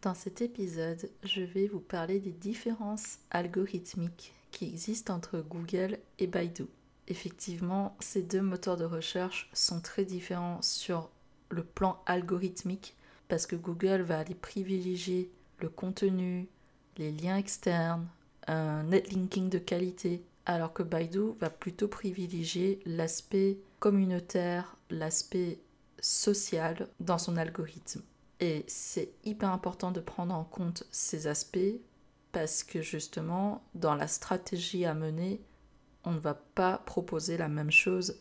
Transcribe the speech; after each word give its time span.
Dans 0.00 0.14
cet 0.14 0.42
épisode, 0.42 1.10
je 1.24 1.42
vais 1.42 1.66
vous 1.66 1.80
parler 1.80 2.20
des 2.20 2.30
différences 2.30 3.18
algorithmiques 3.32 4.32
qui 4.52 4.66
existent 4.66 5.12
entre 5.12 5.40
Google 5.40 5.98
et 6.20 6.28
Baidu. 6.28 6.66
Effectivement, 7.08 7.96
ces 7.98 8.22
deux 8.22 8.40
moteurs 8.40 8.76
de 8.76 8.84
recherche 8.84 9.50
sont 9.52 9.80
très 9.80 10.04
différents 10.04 10.62
sur 10.62 11.10
le 11.50 11.64
plan 11.64 12.00
algorithmique 12.06 12.94
parce 13.26 13.46
que 13.46 13.56
Google 13.56 14.02
va 14.02 14.20
aller 14.20 14.36
privilégier 14.36 15.32
le 15.58 15.68
contenu, 15.68 16.46
les 16.96 17.10
liens 17.10 17.36
externes, 17.36 18.06
un 18.46 18.84
netlinking 18.84 19.50
de 19.50 19.58
qualité, 19.58 20.22
alors 20.46 20.72
que 20.72 20.84
Baidu 20.84 21.32
va 21.40 21.50
plutôt 21.50 21.88
privilégier 21.88 22.78
l'aspect 22.86 23.58
communautaire, 23.80 24.76
l'aspect 24.90 25.58
social 26.00 26.88
dans 27.00 27.18
son 27.18 27.36
algorithme. 27.36 28.02
Et 28.40 28.64
c'est 28.68 29.12
hyper 29.24 29.50
important 29.50 29.90
de 29.90 30.00
prendre 30.00 30.34
en 30.34 30.44
compte 30.44 30.84
ces 30.90 31.26
aspects 31.26 31.58
parce 32.32 32.62
que 32.62 32.82
justement, 32.82 33.64
dans 33.74 33.94
la 33.94 34.06
stratégie 34.06 34.84
à 34.84 34.94
mener, 34.94 35.40
on 36.04 36.12
ne 36.12 36.18
va 36.18 36.34
pas 36.34 36.78
proposer 36.78 37.36
la 37.36 37.48
même 37.48 37.70
chose 37.70 38.18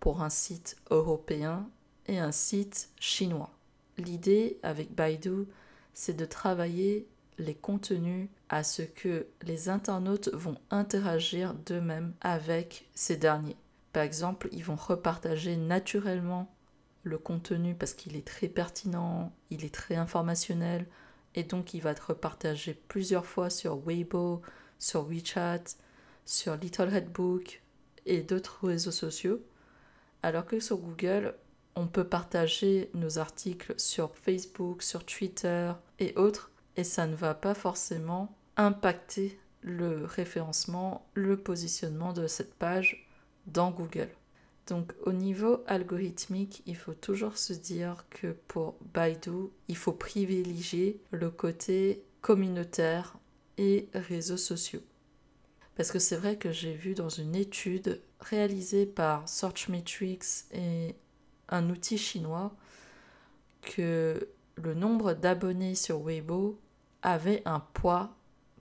pour 0.00 0.22
un 0.22 0.30
site 0.30 0.76
européen 0.90 1.68
et 2.06 2.18
un 2.18 2.32
site 2.32 2.90
chinois. 2.98 3.50
L'idée 3.98 4.58
avec 4.62 4.94
Baidu, 4.94 5.46
c'est 5.92 6.16
de 6.16 6.24
travailler 6.24 7.08
les 7.38 7.54
contenus 7.54 8.28
à 8.48 8.62
ce 8.62 8.82
que 8.82 9.26
les 9.42 9.68
internautes 9.68 10.30
vont 10.32 10.56
interagir 10.70 11.54
d'eux-mêmes 11.54 12.14
avec 12.20 12.88
ces 12.94 13.16
derniers. 13.16 13.56
Par 13.92 14.02
exemple, 14.02 14.48
ils 14.52 14.64
vont 14.64 14.76
repartager 14.76 15.56
naturellement 15.56 16.52
le 17.02 17.18
contenu 17.18 17.74
parce 17.74 17.94
qu'il 17.94 18.16
est 18.16 18.26
très 18.26 18.48
pertinent, 18.48 19.32
il 19.50 19.64
est 19.64 19.74
très 19.74 19.96
informationnel 19.96 20.86
et 21.34 21.44
donc 21.44 21.74
il 21.74 21.80
va 21.80 21.90
être 21.90 22.10
repartagé 22.10 22.74
plusieurs 22.74 23.26
fois 23.26 23.50
sur 23.50 23.78
Weibo, 23.86 24.42
sur 24.78 25.06
WeChat, 25.08 25.64
sur 26.24 26.56
Little 26.56 26.94
Red 26.94 27.10
Book 27.10 27.62
et 28.06 28.22
d'autres 28.22 28.66
réseaux 28.66 28.90
sociaux. 28.90 29.40
Alors 30.22 30.46
que 30.46 30.60
sur 30.60 30.78
Google, 30.78 31.34
on 31.76 31.86
peut 31.86 32.04
partager 32.04 32.90
nos 32.94 33.18
articles 33.18 33.74
sur 33.76 34.14
Facebook, 34.16 34.82
sur 34.82 35.04
Twitter 35.04 35.72
et 36.00 36.14
autres 36.16 36.50
et 36.76 36.84
ça 36.84 37.06
ne 37.06 37.14
va 37.14 37.34
pas 37.34 37.54
forcément 37.54 38.36
impacter 38.56 39.38
le 39.60 40.04
référencement, 40.04 41.06
le 41.14 41.36
positionnement 41.36 42.12
de 42.12 42.26
cette 42.26 42.54
page 42.54 43.08
dans 43.46 43.70
Google. 43.70 44.10
Donc 44.68 44.92
au 45.04 45.12
niveau 45.12 45.64
algorithmique, 45.66 46.62
il 46.66 46.76
faut 46.76 46.94
toujours 46.94 47.38
se 47.38 47.54
dire 47.54 48.04
que 48.10 48.36
pour 48.48 48.76
Baidu, 48.92 49.48
il 49.66 49.76
faut 49.76 49.92
privilégier 49.92 51.00
le 51.10 51.30
côté 51.30 52.04
communautaire 52.20 53.16
et 53.56 53.88
réseaux 53.94 54.36
sociaux. 54.36 54.82
Parce 55.74 55.90
que 55.90 55.98
c'est 55.98 56.16
vrai 56.16 56.36
que 56.36 56.52
j'ai 56.52 56.74
vu 56.74 56.94
dans 56.94 57.08
une 57.08 57.34
étude 57.34 58.02
réalisée 58.20 58.84
par 58.84 59.26
Searchmetrics 59.28 60.44
et 60.52 60.94
un 61.48 61.70
outil 61.70 61.96
chinois 61.96 62.54
que 63.62 64.28
le 64.56 64.74
nombre 64.74 65.14
d'abonnés 65.14 65.76
sur 65.76 66.00
Weibo 66.04 66.60
avait 67.02 67.42
un 67.46 67.60
poids 67.60 68.16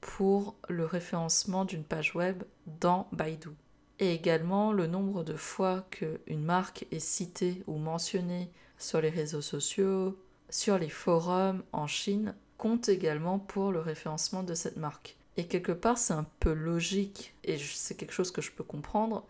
pour 0.00 0.54
le 0.68 0.84
référencement 0.84 1.64
d'une 1.64 1.82
page 1.82 2.14
web 2.14 2.44
dans 2.66 3.08
Baidu 3.10 3.50
et 3.98 4.12
également 4.12 4.72
le 4.72 4.86
nombre 4.86 5.24
de 5.24 5.34
fois 5.34 5.86
qu'une 5.90 6.44
marque 6.44 6.86
est 6.90 7.00
citée 7.00 7.62
ou 7.66 7.78
mentionnée 7.78 8.50
sur 8.78 9.00
les 9.00 9.10
réseaux 9.10 9.42
sociaux, 9.42 10.16
sur 10.50 10.78
les 10.78 10.88
forums 10.88 11.62
en 11.72 11.86
Chine, 11.86 12.34
compte 12.56 12.88
également 12.88 13.38
pour 13.38 13.72
le 13.72 13.80
référencement 13.80 14.42
de 14.42 14.54
cette 14.54 14.76
marque. 14.76 15.16
Et 15.36 15.46
quelque 15.46 15.72
part, 15.72 15.98
c'est 15.98 16.14
un 16.14 16.26
peu 16.40 16.52
logique 16.52 17.34
et 17.44 17.58
c'est 17.58 17.96
quelque 17.96 18.12
chose 18.12 18.32
que 18.32 18.42
je 18.42 18.50
peux 18.50 18.64
comprendre 18.64 19.24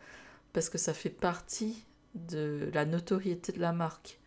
parce 0.53 0.71
que 0.71 0.79
ça 0.79 0.95
fait 0.95 1.11
partie 1.11 1.85
de 2.15 2.71
la 2.73 2.87
notoriété 2.87 3.53
de 3.53 3.61
la 3.61 3.73
marque. 3.73 4.19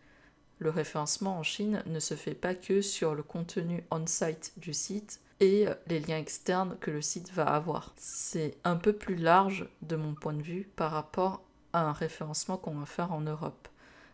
Le 0.62 0.70
référencement 0.70 1.38
en 1.38 1.42
Chine 1.42 1.82
ne 1.86 1.98
se 1.98 2.14
fait 2.14 2.36
pas 2.36 2.54
que 2.54 2.82
sur 2.82 3.16
le 3.16 3.24
contenu 3.24 3.82
on-site 3.90 4.52
du 4.58 4.72
site, 4.72 5.20
et 5.40 5.66
les 5.88 5.98
liens 5.98 6.18
externes 6.18 6.76
que 6.80 6.92
le 6.92 7.02
site 7.02 7.32
va 7.32 7.46
avoir. 7.46 7.92
C'est 7.96 8.56
un 8.62 8.76
peu 8.76 8.92
plus 8.92 9.16
large 9.16 9.68
de 9.82 9.96
mon 9.96 10.14
point 10.14 10.34
de 10.34 10.42
vue 10.42 10.70
par 10.76 10.92
rapport 10.92 11.42
à 11.72 11.80
un 11.82 11.92
référencement 11.92 12.58
qu'on 12.58 12.76
va 12.76 12.86
faire 12.86 13.12
en 13.12 13.22
Europe. 13.22 13.66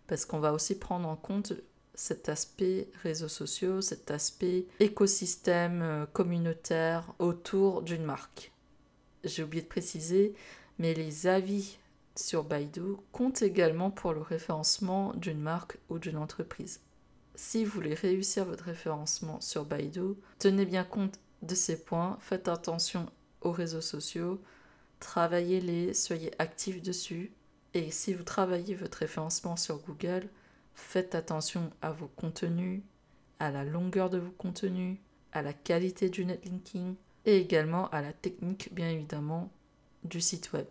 Parce 0.07 0.25
qu'on 0.25 0.39
va 0.39 0.55
aussi 0.55 0.79
prendre 0.79 1.07
en 1.07 1.17
compte 1.17 1.53
cet 1.93 2.31
aspect 2.31 2.89
réseaux 3.03 3.29
sociaux, 3.29 3.83
cet 3.83 4.11
aspect 4.11 4.65
écosystème 4.81 5.83
euh, 5.83 6.07
communautaire 6.07 7.13
autour 7.19 7.83
d'une 7.83 8.05
marque. 8.05 8.53
J'ai 9.23 9.43
oublié 9.43 9.63
de 9.63 9.69
préciser, 9.69 10.33
mais 10.79 10.95
les 10.95 11.27
avis 11.27 11.77
sur 12.19 12.45
Baidu 12.45 12.97
comptent 13.13 13.43
également 13.43 13.91
pour 13.91 14.13
le 14.13 14.21
référencement 14.21 15.13
d'une 15.15 15.41
marque 15.41 15.79
ou 15.89 15.99
d'une 15.99 16.17
entreprise 16.17 16.81
si 17.39 17.65
vous 17.65 17.71
voulez 17.71 17.95
réussir 17.95 18.45
votre 18.45 18.65
référencement 18.65 19.41
sur 19.41 19.65
Baidu, 19.65 20.15
tenez 20.41 20.67
bien 20.67 20.83
compte 20.83 21.21
de 21.43 21.55
ces 21.55 21.85
points, 21.85 22.19
faites 22.21 22.49
attention 22.49 23.07
aux 23.43 23.53
réseaux 23.53 23.81
sociaux, 23.81 24.43
travaillez-les, 24.99 25.95
soyez 25.95 26.33
actifs 26.41 26.83
dessus. 26.83 27.31
Et 27.75 27.93
si 27.93 28.13
vous 28.13 28.25
travaillez 28.25 28.75
votre 28.75 28.99
référencement 28.99 29.57
sur 29.57 29.79
Google, 29.79 30.29
faites 30.75 31.15
attention 31.15 31.71
à 31.81 31.93
vos 31.93 32.09
contenus, 32.09 32.83
à 33.39 33.53
la 33.53 33.63
longueur 33.63 34.11
de 34.11 34.19
vos 34.19 34.33
contenus, 34.33 34.99
à 35.31 35.41
la 35.41 35.53
qualité 35.53 36.11
du 36.11 36.25
netlinking 36.25 36.97
et 37.25 37.37
également 37.37 37.89
à 37.91 38.03
la 38.03 38.13
technique, 38.13 38.71
bien 38.75 38.91
évidemment, 38.91 39.49
du 40.03 40.21
site 40.21 40.53
web. 40.53 40.67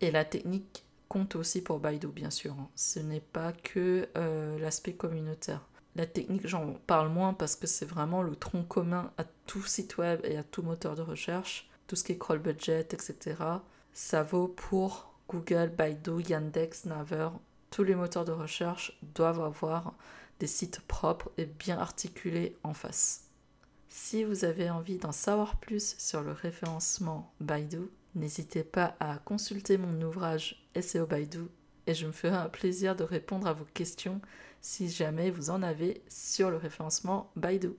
Et 0.00 0.10
la 0.10 0.24
technique 0.24 0.84
compte 1.08 1.36
aussi 1.36 1.62
pour 1.62 1.78
Baidu, 1.78 2.08
bien 2.08 2.30
sûr. 2.30 2.52
Hein. 2.52 2.68
Ce 2.74 2.98
n'est 2.98 3.20
pas 3.20 3.52
que 3.52 4.08
euh, 4.16 4.58
l'aspect 4.58 4.94
communautaire. 4.94 5.66
La 5.94 6.06
technique, 6.06 6.46
j'en 6.46 6.74
parle 6.86 7.08
moins 7.08 7.32
parce 7.32 7.56
que 7.56 7.66
c'est 7.66 7.86
vraiment 7.86 8.22
le 8.22 8.36
tronc 8.36 8.64
commun 8.64 9.10
à 9.16 9.24
tout 9.46 9.64
site 9.64 9.96
web 9.96 10.20
et 10.24 10.36
à 10.36 10.42
tout 10.42 10.62
moteur 10.62 10.94
de 10.94 11.02
recherche. 11.02 11.70
Tout 11.86 11.96
ce 11.96 12.04
qui 12.04 12.12
est 12.12 12.18
crawl 12.18 12.38
budget, 12.38 12.80
etc. 12.80 13.36
Ça 13.94 14.22
vaut 14.22 14.48
pour 14.48 15.14
Google, 15.28 15.70
Baidu, 15.70 16.22
Yandex, 16.28 16.84
Naver. 16.84 17.30
Tous 17.70 17.82
les 17.82 17.94
moteurs 17.94 18.24
de 18.24 18.32
recherche 18.32 18.98
doivent 19.14 19.40
avoir 19.40 19.94
des 20.38 20.46
sites 20.46 20.80
propres 20.80 21.30
et 21.38 21.46
bien 21.46 21.78
articulés 21.78 22.56
en 22.62 22.74
face. 22.74 23.22
Si 23.88 24.24
vous 24.24 24.44
avez 24.44 24.68
envie 24.68 24.98
d'en 24.98 25.12
savoir 25.12 25.56
plus 25.56 25.96
sur 25.98 26.20
le 26.20 26.32
référencement 26.32 27.32
Baidu, 27.40 27.88
n'hésitez 28.16 28.64
pas 28.64 28.96
à 28.98 29.18
consulter 29.18 29.78
mon 29.78 30.00
ouvrage 30.02 30.66
SEO 30.80 31.06
Baidu 31.06 31.42
et 31.86 31.94
je 31.94 32.06
me 32.06 32.12
ferai 32.12 32.36
un 32.36 32.48
plaisir 32.48 32.96
de 32.96 33.04
répondre 33.04 33.46
à 33.46 33.52
vos 33.52 33.64
questions 33.64 34.20
si 34.60 34.88
jamais 34.88 35.30
vous 35.30 35.50
en 35.50 35.62
avez 35.62 36.02
sur 36.08 36.50
le 36.50 36.56
référencement 36.56 37.30
Baidu. 37.36 37.70